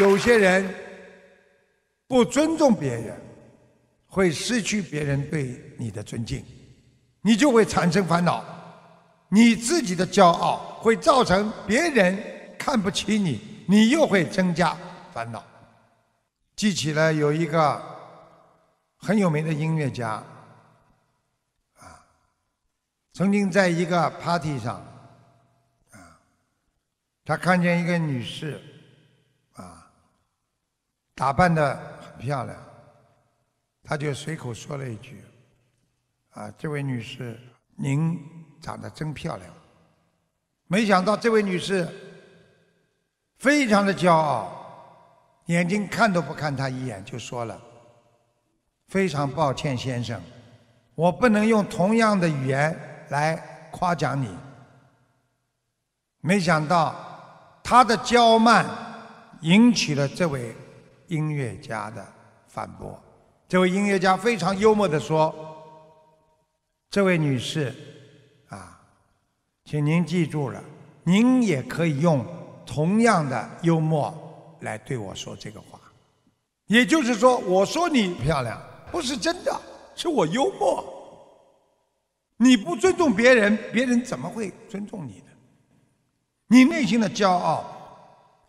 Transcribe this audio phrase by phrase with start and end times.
[0.00, 0.74] 有些人
[2.06, 3.20] 不尊重别人，
[4.06, 6.44] 会失去别人对你的尊敬，
[7.20, 8.44] 你就会产生烦恼。
[9.28, 12.18] 你自己的骄傲会造成别人
[12.58, 14.76] 看不起你，你又会增加
[15.12, 15.42] 烦恼。
[16.54, 17.82] 记起了有一个
[18.98, 20.22] 很有名的音乐家，
[21.78, 22.04] 啊，
[23.14, 24.74] 曾经在一个 party 上，
[25.92, 26.20] 啊，
[27.24, 28.60] 他看见一个女士，
[31.22, 32.56] 打扮的很漂亮，
[33.84, 35.22] 他就随口说了一句，
[36.30, 37.38] 啊，这位女士，
[37.76, 38.18] 您。
[38.60, 39.48] 长得真漂亮，
[40.68, 41.88] 没想到这位女士
[43.38, 44.52] 非常的骄傲，
[45.46, 47.60] 眼睛看都不看他一眼就说了
[48.86, 50.20] ：“非常抱歉，先生，
[50.94, 53.36] 我不能用同样的语言来
[53.72, 54.28] 夸奖你。”
[56.22, 56.94] 没想到
[57.64, 58.64] 他的娇慢
[59.40, 60.54] 引起了这位
[61.08, 62.06] 音乐家的
[62.46, 63.00] 反驳。
[63.48, 65.34] 这位音乐家非常幽默的说
[66.90, 67.74] ：“这位女士。”
[68.48, 68.80] 啊
[69.64, 70.62] 请您记住了，
[71.04, 72.26] 您也可以用
[72.66, 74.12] 同样的幽默
[74.60, 75.80] 来对我说这个话。
[76.66, 79.60] 也就是说，我说你漂亮不是真的，
[79.94, 80.84] 是我幽默。
[82.36, 85.26] 你不尊重别人，别人怎么会尊重你呢？
[86.48, 87.64] 你内心的骄傲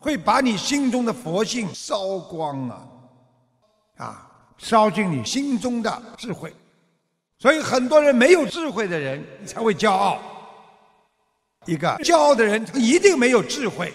[0.04, 2.88] 会把你心中的佛性烧光啊！
[3.96, 6.54] 啊，烧尽你心中的智慧。
[7.40, 10.20] 所以，很多人没有智慧的人才会骄傲。
[11.66, 13.94] 一个骄傲的人，他一定没有智慧。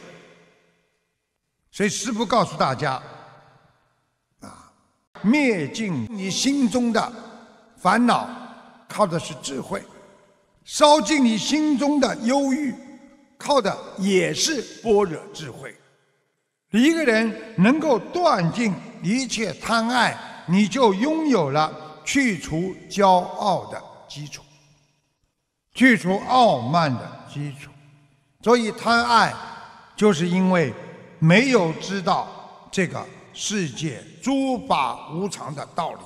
[1.70, 3.02] 所以师父告诉大家：
[4.40, 4.72] 啊，
[5.20, 7.12] 灭尽你心中的
[7.76, 8.26] 烦恼，
[8.88, 9.80] 靠的是智慧；
[10.64, 12.74] 烧尽你心中的忧郁，
[13.36, 15.76] 靠的也是般若智慧。
[16.70, 20.16] 一个人能够断尽一切贪爱，
[20.46, 21.72] 你就拥有了
[22.04, 24.42] 去除骄傲的基础。
[25.74, 27.70] 去除傲慢的基础，
[28.42, 29.32] 所以贪爱，
[29.94, 30.74] 就是因为
[31.20, 32.28] 没有知道
[32.72, 36.00] 这个世界诸法无常的道理。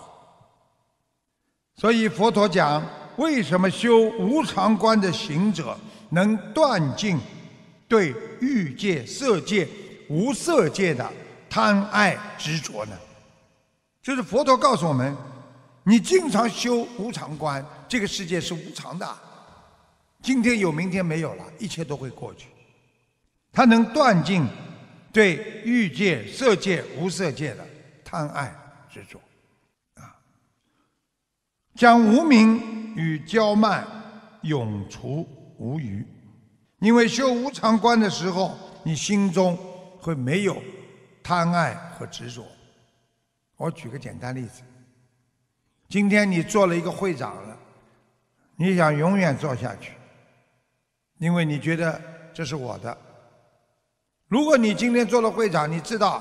[1.74, 2.84] 所以佛陀讲，
[3.16, 5.74] 为什么修无常观的行者
[6.10, 7.18] 能断尽
[7.88, 9.66] 对欲界、色界、
[10.12, 11.10] 无色界的
[11.48, 12.94] 贪爱执着呢？
[14.02, 15.16] 就是佛陀告诉我们，
[15.84, 19.08] 你经常修无常观，这个世界是无常的。
[20.20, 22.48] 今天有，明天没有了，一切都会过去。
[23.50, 24.46] 他能断尽
[25.10, 27.66] 对欲界、色界、无色界的
[28.04, 28.54] 贪爱
[28.92, 29.18] 执着，
[29.94, 30.12] 啊，
[31.74, 33.86] 将无明与骄慢
[34.42, 36.06] 永除无余。
[36.80, 39.58] 因为修无常观的时候，你心中
[40.02, 40.60] 会没有
[41.22, 42.44] 贪爱和执着。
[43.56, 44.62] 我举个简单例子：
[45.88, 47.56] 今天你做了一个会长了，
[48.56, 49.92] 你想永远做下去。
[51.18, 52.02] 因为你觉得
[52.34, 52.98] 这是我的。
[54.26, 56.20] 如果你今天做了会长，你知道，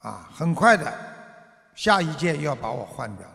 [0.00, 0.92] 啊，很快的，
[1.74, 3.26] 下一届要把我换掉，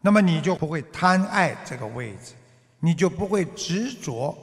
[0.00, 2.34] 那么你就不会贪爱这个位置，
[2.80, 4.36] 你就不会执着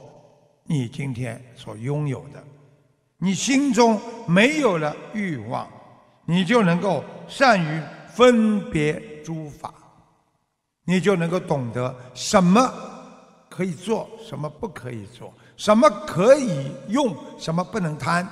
[0.64, 2.42] 你今天所拥有的，
[3.20, 5.68] 你心中没有了欲望，
[6.24, 9.72] 你就能够善于分别诸法，
[10.84, 12.72] 你就能够懂得什么。
[13.48, 14.48] 可以做什么？
[14.48, 15.90] 不可以做什么？
[16.06, 17.62] 可以用什么？
[17.62, 18.26] 不能贪。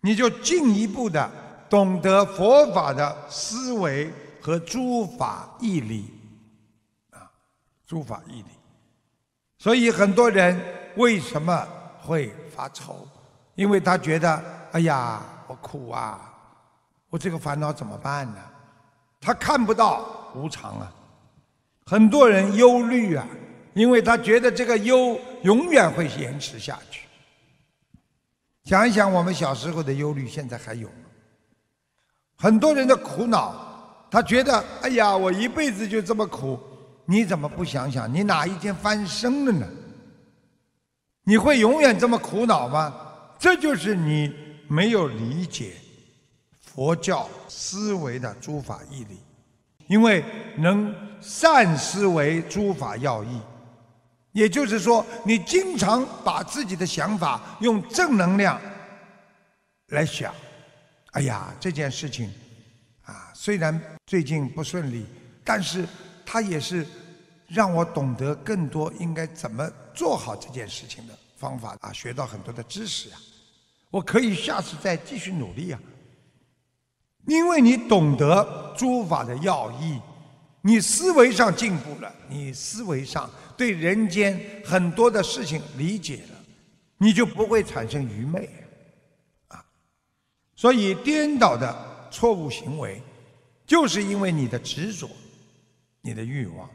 [0.00, 1.28] 你就进一步的
[1.68, 6.04] 懂得佛法的思维和诸法义理
[7.10, 7.28] 啊，
[7.86, 8.50] 诸法义理。
[9.58, 10.60] 所以很多人
[10.96, 11.66] 为什么
[12.00, 13.08] 会发愁？
[13.54, 14.42] 因为他觉得，
[14.72, 16.32] 哎呀，我苦啊，
[17.10, 18.38] 我这个烦恼怎么办呢？
[19.20, 20.92] 他看不到无常啊。
[21.86, 23.26] 很多人忧虑啊。
[23.74, 27.08] 因为他觉得这个忧永远会延迟下去。
[28.62, 30.94] 想一想，我们小时候的忧虑，现在还有吗？
[32.36, 36.56] 很多人的苦恼，他觉得：哎呀，我一辈子就这么苦，
[37.04, 39.66] 你怎么不想想，你哪一天翻身了呢？
[41.24, 42.94] 你会永远这么苦恼吗？
[43.44, 44.32] 这就是你
[44.68, 45.74] 没有理解
[46.62, 49.18] 佛教思维的诸法义理，
[49.86, 50.24] 因为
[50.56, 53.38] 能善思维诸法要义。
[54.32, 58.58] 也就是说，你经常把自己的想法用正能量
[59.88, 60.34] 来想。
[61.10, 62.32] 哎呀，这件事情
[63.04, 65.04] 啊，虽然最近不顺利，
[65.44, 65.86] 但是
[66.24, 66.86] 它也是
[67.46, 73.20] 让我懂得更多应该怎么做好这件事情的方法啊，学到很多的知识啊。
[73.94, 75.80] 我可以下次再继续努力啊。
[77.28, 80.00] 因为你懂得诸法的要义，
[80.62, 86.44] 你思维上进步了，你思维上对人间很多的事情理解了，
[86.98, 88.50] 你就不会产生愚昧
[89.46, 89.64] 啊。
[90.56, 93.00] 所以颠倒的错误行为，
[93.64, 95.08] 就是因为你的执着，
[96.00, 96.68] 你的欲望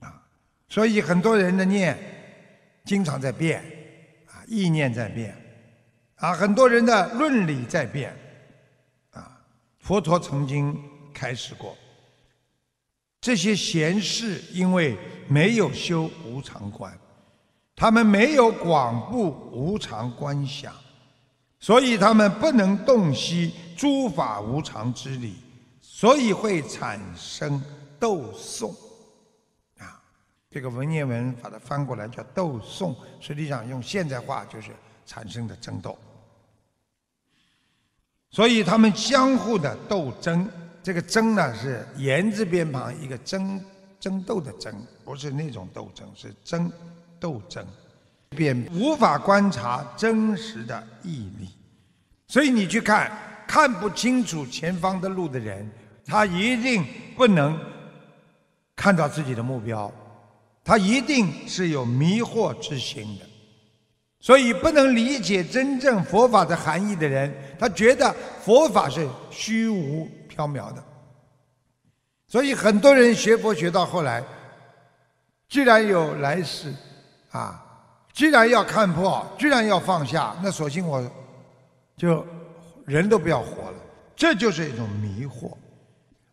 [0.00, 0.20] 啊。
[0.68, 1.96] 所以很多人的念
[2.84, 3.60] 经常在变
[4.26, 5.32] 啊，意念在变
[6.22, 8.16] 啊，很多人的论理在变。
[9.10, 9.36] 啊
[9.80, 10.80] 佛陀曾经
[11.12, 11.76] 开始过，
[13.20, 14.96] 这些贤士因为
[15.26, 16.96] 没有修无常观，
[17.74, 20.72] 他们没有广布无常观想，
[21.58, 25.34] 所以他们不能洞悉诸法无常之理，
[25.80, 27.60] 所以会产生
[27.98, 28.70] 斗讼。
[29.78, 30.00] 啊，
[30.48, 34.70] 这个文言文把它翻过来叫斗讼，实际上用现代话就是
[35.04, 35.98] 产生的争斗。
[38.32, 40.48] 所以他们相互的斗争，
[40.82, 43.62] 这个争呢是言字边旁一个争
[44.00, 44.74] 争斗的争，
[45.04, 46.72] 不是那种斗争，是争
[47.20, 47.62] 斗争，
[48.30, 51.50] 便无法观察真实的毅力。
[52.26, 53.12] 所以你去看
[53.46, 55.70] 看不清楚前方的路的人，
[56.06, 56.82] 他一定
[57.14, 57.58] 不能
[58.74, 59.92] 看到自己的目标，
[60.64, 63.26] 他一定是有迷惑之心的。
[64.22, 70.82] 所以不能理解真正佛法的含义的人，他觉得佛法是虚无缥缈的。
[72.28, 74.22] 所以很多人学佛学到后来，
[75.48, 76.72] 既然有来世，
[77.32, 77.60] 啊，
[78.12, 81.04] 既然要看破，既然要放下，那索性我
[81.96, 82.24] 就
[82.86, 83.74] 人都不要活了。
[84.14, 85.52] 这就是一种迷惑，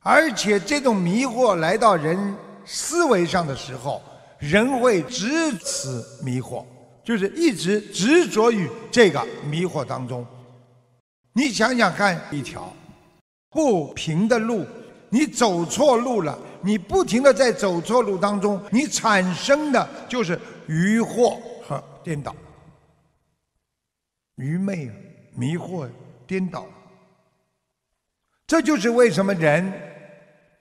[0.02, 4.00] 而且这种迷惑来到人思维上的时候，
[4.38, 6.64] 人会执此迷惑。
[7.10, 10.24] 就是一直执着于这个迷惑当中。
[11.34, 12.72] 你想想看，一条
[13.50, 14.64] 不平的路，
[15.10, 22.36] 你走错路了，你不停的在走错路当中，你产生的就是愚惑和颠倒、
[24.36, 24.92] 愚昧、
[25.34, 25.90] 迷惑、
[26.28, 26.64] 颠倒。
[28.46, 29.74] 这就是为什么人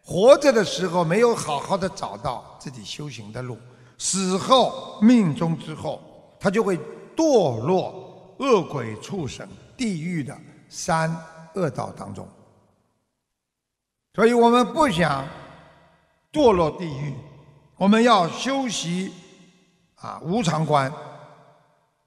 [0.03, 3.59] 活着的时候没有好好的找到自己修行的路，
[3.99, 6.03] 死后命中之后。
[6.41, 6.79] 他就会
[7.17, 10.37] 堕落恶鬼、畜生、地狱的
[10.69, 11.15] 三
[11.55, 12.29] 恶道当中。
[14.15, 15.27] 所以我们不想
[16.33, 17.15] 堕落地狱，
[17.77, 19.13] 我们要修习
[19.97, 20.93] 啊无常观。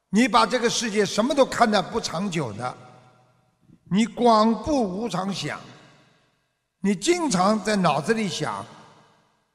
[0.09, 2.77] 你把这个世界什么都看得不长久的，
[3.89, 5.57] 你广布无常想，
[6.81, 8.65] 你经常在脑子里想，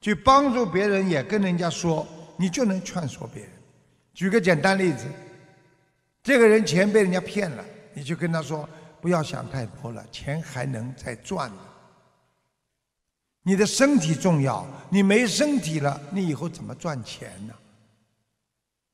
[0.00, 2.06] 去帮助别人，也跟人家说，
[2.38, 3.52] 你就能劝说别人。
[4.17, 5.05] 举个简单例子，
[6.23, 8.67] 这个人钱被人家骗了，你就跟他说
[8.99, 11.59] ：“不要想太多了，钱还能再赚呢。
[13.43, 17.53] 你的身体重要，你没身体了，你以后怎么赚钱呢？”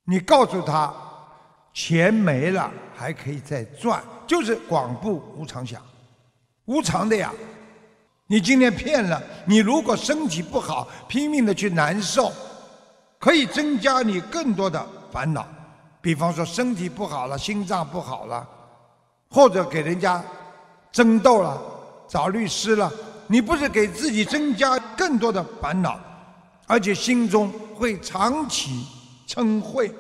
[0.03, 0.93] 你告诉他，
[1.73, 5.81] 钱没了还可以再赚，就是广布无常想，
[6.65, 7.33] 无常的呀。
[8.27, 12.33] 你今天骗了，你如果身体不好，拼命的去难受，
[13.21, 14.85] 可以增加你更多的。
[15.13, 15.47] 烦恼，
[16.01, 18.49] 比方说身体不好了，心脏不好了，
[19.29, 20.25] 或者给人家
[20.91, 21.61] 争斗了，
[22.09, 22.91] 找律师了，
[23.27, 26.01] 你不是给自己增加更多的烦恼，
[26.67, 28.87] 而且心中会长起
[29.29, 29.95] 嗔恚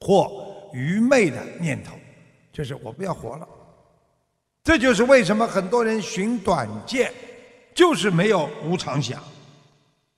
[0.00, 1.94] 或愚昧的念头，
[2.52, 3.48] 就是我不要活了。
[4.62, 7.12] 这就是为什么很多人寻短见，
[7.74, 9.18] 就是没有无常想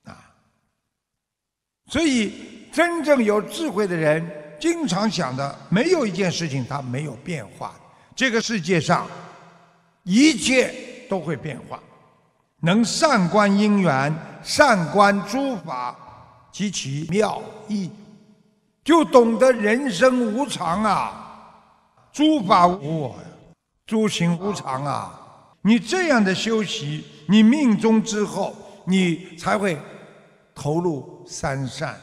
[0.03, 0.35] 啊，
[1.87, 2.56] 所以。
[2.77, 4.23] 真正有智慧的人，
[4.61, 7.75] 经常想的没有一件事情它没有变化。
[8.15, 9.07] 这个世界上
[10.03, 10.75] 一切
[11.09, 11.81] 都会变化，
[12.61, 15.97] 能善观因缘，善观诸法
[16.53, 17.91] 及其妙义，
[18.85, 21.51] 就懂得人生无常啊，
[22.13, 23.17] 诸法无我，
[23.87, 25.19] 诸行无常啊。
[25.63, 28.55] 你这样的修习，你命中之后，
[28.85, 29.79] 你才会
[30.55, 31.99] 投入三善。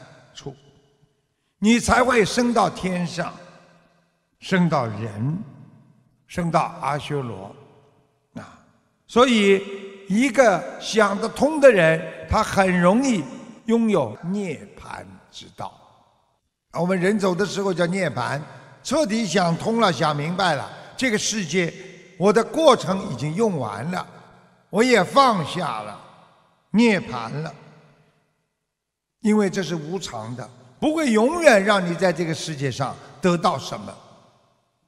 [1.58, 3.32] 你才会升到天上，
[4.38, 5.38] 升到人，
[6.26, 7.54] 升到阿修罗，
[8.34, 8.58] 啊！
[9.06, 9.62] 所以
[10.08, 13.24] 一个想得通的人，他很容易
[13.66, 15.72] 拥有涅槃之道。
[16.72, 18.40] 我们人走的时候叫涅槃，
[18.82, 21.72] 彻底想通了，想明白了，这个世界
[22.18, 24.06] 我的过程已经用完了，
[24.68, 25.98] 我也放下了，
[26.70, 27.54] 涅槃了，
[29.20, 30.50] 因为这是无常的。
[30.84, 33.90] 不会永远让你在这个世界上得到什么，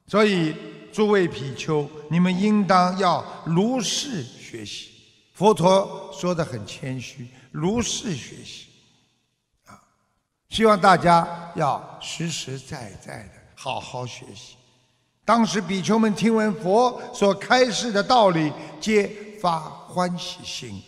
[0.05, 0.55] 所以，
[0.93, 4.91] 诸位比丘，你们应当要如是学习。
[5.33, 8.67] 佛陀说的很谦虚，如是学习，
[9.65, 9.73] 啊，
[10.49, 14.55] 希望大家要实实在在的好好学习。
[15.25, 19.09] 当时比丘们听闻佛所开示的道理，皆
[19.41, 20.79] 发欢喜心，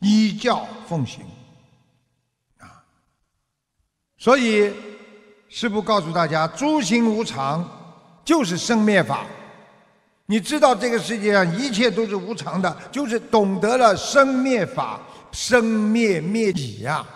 [0.00, 1.20] 依教奉行。
[4.18, 4.72] 所以
[5.48, 7.68] 师父告诉大家：诸行无常，
[8.24, 9.24] 就是生灭法。
[10.26, 14.98] 你知道这个世界上一切都是无常的，就是懂得了生灭法，
[15.30, 17.06] 生灭灭己呀，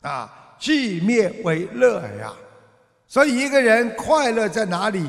[0.00, 0.28] 啊，
[0.58, 2.32] 寂灭为乐呀。
[3.06, 5.08] 所以一个人快乐在哪里？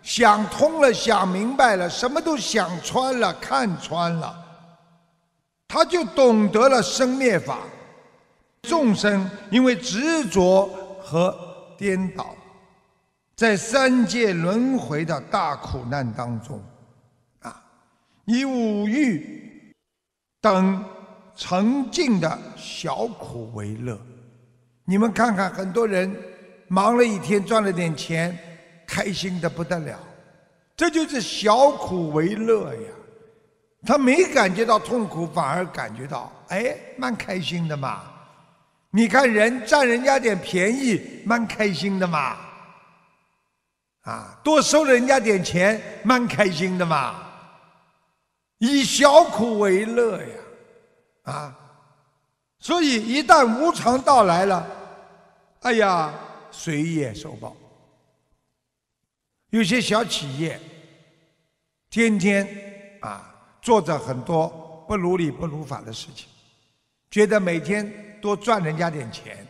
[0.00, 4.34] 想通了，想明白了，什么都想穿了，看穿了，
[5.66, 7.58] 他就懂得了生灭法。
[8.68, 10.66] 众生因为执着
[11.00, 11.34] 和
[11.78, 12.36] 颠倒，
[13.34, 16.62] 在三界轮回的大苦难当中，
[17.40, 17.62] 啊，
[18.26, 19.74] 以五欲
[20.40, 20.84] 等
[21.34, 23.98] 沉静的小苦为乐。
[24.84, 26.14] 你们看看，很多人
[26.68, 28.38] 忙了一天，赚了点钱。
[28.90, 29.98] 开心的不得了，
[30.74, 32.90] 这就是小苦为乐呀。
[33.82, 38.04] 他没感觉到痛苦，反而感觉到哎，蛮开心的嘛。
[38.90, 42.36] 你看人占人家点便宜，蛮开心的嘛。
[44.02, 47.26] 啊，多收人家点钱，蛮开心的嘛。
[48.58, 50.28] 以小苦为乐呀，
[51.24, 51.58] 啊，
[52.58, 54.66] 所以一旦无常到来了，
[55.60, 56.12] 哎呀，
[56.50, 57.54] 谁也受报。
[59.50, 60.58] 有些小企业，
[61.90, 62.48] 天天
[63.00, 64.48] 啊做着很多
[64.88, 66.26] 不如理不如法的事情，
[67.10, 69.46] 觉得每天多赚人家点钱，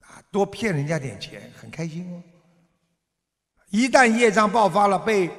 [0.00, 2.22] 啊多骗人家点钱很开心哦。
[3.70, 5.30] 一旦业障爆发了，被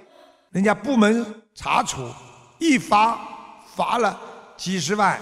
[0.51, 2.09] 人家部门查处，
[2.59, 3.19] 一罚
[3.75, 4.19] 罚了
[4.55, 5.19] 几十万，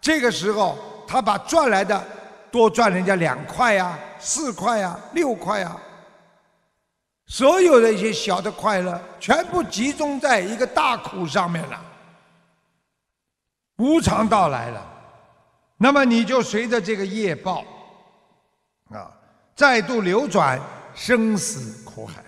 [0.00, 2.02] 这个时候他把赚来的
[2.50, 5.76] 多赚人家两块呀、四块呀、六块呀。
[7.26, 11.80] 所有的一些小的快乐，全部集中在一个大苦上面了。
[13.76, 14.89] 无常到来了，
[15.82, 17.64] 那么你就随着这个业报，
[18.90, 19.10] 啊，
[19.56, 20.60] 再度流转
[20.94, 22.22] 生死苦海。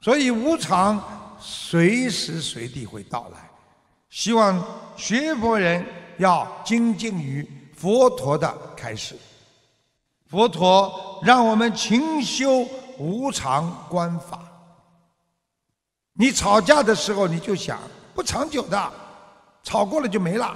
[0.00, 3.50] 所以无常随时随地会到来。
[4.08, 4.64] 希望
[4.96, 5.84] 学佛人
[6.16, 9.14] 要精进于佛陀的开示。
[10.26, 12.66] 佛陀让我们勤修。
[13.02, 14.42] 无常观法，
[16.12, 17.80] 你吵架的时候你就想
[18.14, 18.92] 不长久的，
[19.62, 20.54] 吵过了就没了。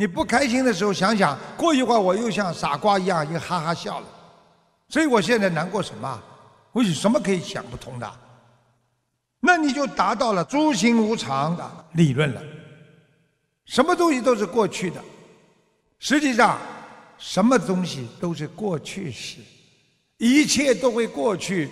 [0.00, 4.06] 你不开心的时候想想，过一会儿我又像傻瓜一样又哈哈笑了。
[4.88, 6.22] 所以我现在难过什么？
[6.72, 8.10] 我有什么可以想不通的？
[9.40, 12.40] 那你就达到了诸行无常的理论了。
[13.66, 14.98] 什么东西都是过去的，
[15.98, 16.58] 实际上
[17.18, 19.40] 什么东西都是过去式。
[20.16, 21.68] 一切都会过去，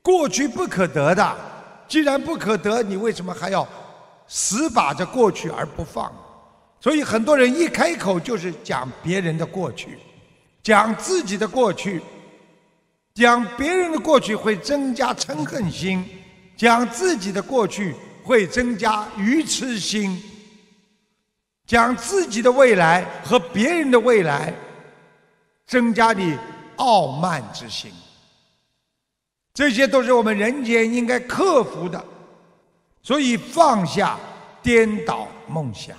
[0.00, 1.36] 过去不可得的。
[1.86, 3.68] 既然不可得，你为什么还要
[4.26, 6.10] 死把着过去而不放？
[6.84, 9.98] 所以很多人一开口就是讲别人的过去，
[10.62, 11.98] 讲自己的过去，
[13.14, 16.04] 讲别人的过去会增加嗔恨心，
[16.58, 20.22] 讲自己的过去会增加愚痴心，
[21.66, 24.52] 讲自己的未来和别人的未来，
[25.66, 26.36] 增加你。
[26.76, 27.90] 傲慢之心，
[29.54, 32.04] 这些都是我们人间应该克服的。
[33.00, 34.18] 所以放下
[34.60, 35.96] 颠倒梦想。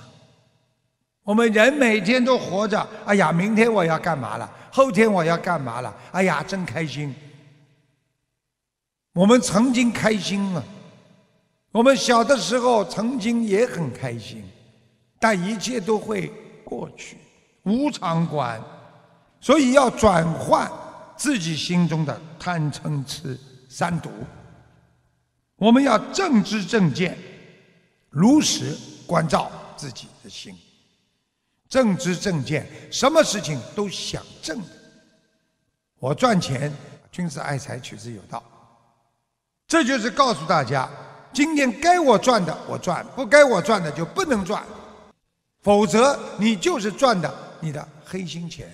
[1.26, 4.48] 我们人每天都活着，哎呀，明天我要干嘛了？
[4.70, 5.92] 后天我要干嘛了？
[6.12, 7.12] 哎呀，真开心。
[9.12, 10.62] 我们曾经开心啊，
[11.72, 14.44] 我们小的时候曾经也很开心，
[15.18, 16.32] 但一切都会
[16.64, 17.16] 过去，
[17.64, 18.62] 无常观。
[19.40, 20.70] 所以要转换
[21.16, 23.36] 自己心中的贪嗔痴
[23.68, 24.10] 三毒，
[25.56, 27.18] 我们要正知正见，
[28.10, 28.76] 如实
[29.08, 30.56] 关照自己的心。
[31.68, 34.62] 正知正见，什么事情都想正。
[35.98, 36.72] 我赚钱，
[37.10, 38.42] 君子爱财，取之有道。
[39.66, 40.88] 这就是告诉大家，
[41.32, 44.64] 今天该我赚的我赚，不该我赚的就不能赚，
[45.60, 48.70] 否则你就是赚的你的黑心钱。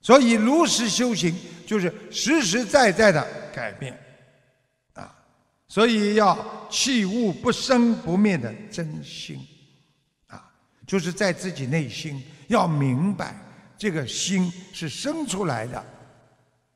[0.00, 1.36] 所以，如实修行
[1.66, 3.24] 就是实实在在的
[3.54, 3.96] 改变，
[4.94, 5.14] 啊，
[5.68, 9.38] 所以要弃物不生不灭的真心，
[10.90, 13.32] 就是在自己内心要明白，
[13.78, 15.80] 这个心是生出来的，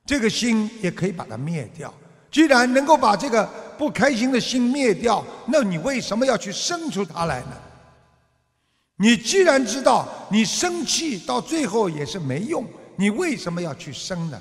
[0.06, 1.92] 这个心也可以把它灭掉，
[2.30, 3.44] 既然能够把这个
[3.76, 7.60] 不开心的心灭掉，那你为什么要去生出它来呢？
[8.98, 14.40] 你既然知道你生气到最后也是没用，你为什么要去生呢？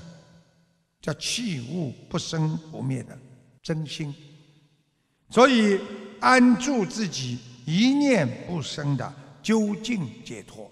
[1.02, 3.18] 叫气物不生不灭的
[3.64, 4.14] 真心。
[5.32, 5.80] 所以
[6.20, 9.12] 安住自己一念不生的
[9.44, 10.72] 究竟解脱，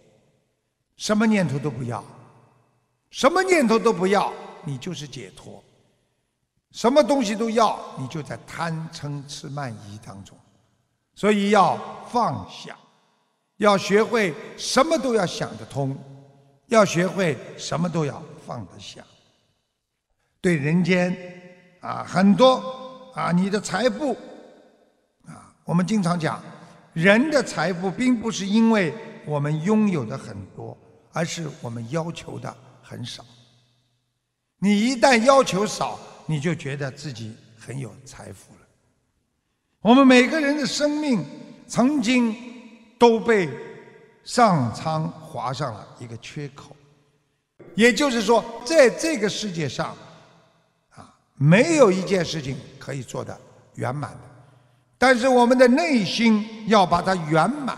[0.96, 2.04] 什么念头都不要，
[3.10, 5.62] 什么念头都不要，你就是解脱。
[6.72, 10.38] 什么东西都要，你就在贪嗔痴慢疑当中。
[11.14, 11.78] 所以要
[12.10, 12.78] 放下。
[13.58, 15.96] 要学会什么都要想得通，
[16.68, 19.04] 要学会什么都要放得下。
[20.40, 21.16] 对人间
[21.80, 24.14] 啊，很多啊，你的财富
[25.28, 26.42] 啊，我们经常讲，
[26.94, 28.94] 人的财富并不是因为
[29.26, 30.78] 我们拥有的很多，
[31.12, 33.26] 而是我们要求的很少。
[34.60, 38.68] 你一旦要求少，你就觉得自己很有财富了。
[39.82, 41.26] 我们每个人的生命
[41.68, 42.50] 曾经。
[43.02, 43.50] 都被
[44.24, 46.76] 上苍划上了一个缺口，
[47.74, 49.98] 也就是说，在这个世界上，
[50.92, 53.36] 啊，没有一件事情可以做的
[53.74, 54.20] 圆满的。
[55.02, 57.76] 但是我们的内心要把它圆满，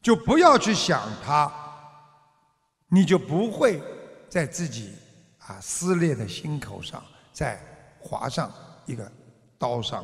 [0.00, 1.52] 就不要去想它，
[2.88, 3.78] 你就不会
[4.26, 4.94] 在自己
[5.36, 7.60] 啊撕裂的心口上再
[8.00, 8.50] 划上
[8.86, 9.06] 一个
[9.58, 10.02] 刀伤。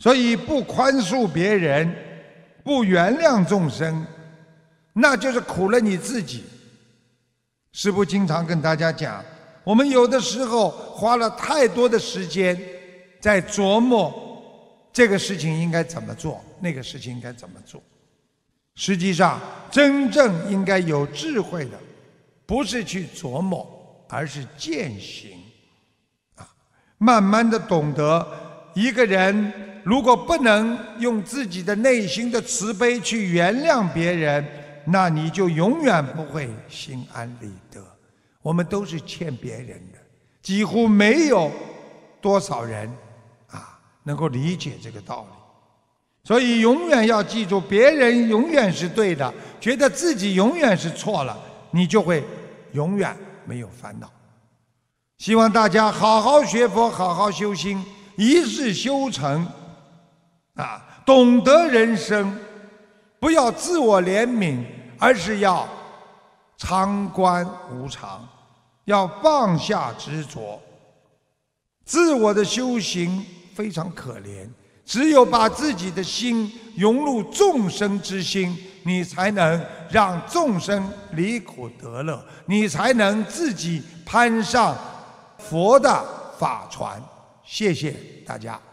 [0.00, 1.94] 所以，不宽恕别人。
[2.64, 4.04] 不原谅众生，
[4.92, 6.44] 那就是苦了你自己。
[7.72, 9.24] 师父经常跟大家讲，
[9.64, 12.60] 我们有的时候花了太多的时间
[13.22, 14.27] 在琢磨
[14.98, 17.80] 这个事情应该怎么做，那个事情应该怎么做。
[18.74, 19.40] 实际上，
[19.70, 21.78] 真正应该有智慧的，
[22.44, 23.64] 不是去琢磨，
[24.08, 25.38] 而是践行。
[26.34, 26.50] 啊，
[26.98, 28.26] 慢慢的懂得
[28.74, 29.52] 一个人。
[29.84, 34.44] 如果不能用自己的内心的慈悲去原谅别人，
[34.84, 37.80] 那你就永远不会心安理得。
[38.42, 39.98] 我们都是欠别人的，
[40.42, 41.52] 几乎没有
[42.20, 42.92] 多少人
[44.08, 45.36] 能够理解这个道理。
[46.24, 51.38] 所以永远要记住，别人永远是对的，觉得自己永远是错了，
[51.72, 52.24] 你就会
[52.72, 54.10] 永远没有烦恼。
[55.18, 57.84] 希望大家好好学佛，好好修心，
[58.16, 59.46] 一世修成。
[60.54, 62.34] 啊，懂得人生，
[63.20, 64.64] 不要自我怜悯，
[64.98, 65.68] 而是要
[66.56, 68.26] 常观无常，
[68.86, 70.60] 要放下执着。
[71.84, 73.24] 自我的修行
[73.58, 74.48] 非常可怜，
[74.86, 84.78] 只有把自己的心融入众生之心，你才能让众生离苦得乐，你才能自己攀上
[85.38, 86.04] 佛的
[86.38, 87.02] 法船。
[87.44, 87.90] 谢谢
[88.24, 88.67] 大家。